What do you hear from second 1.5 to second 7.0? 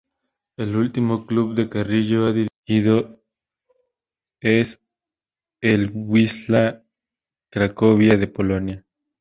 que Carrillo ha dirigido es el Wisła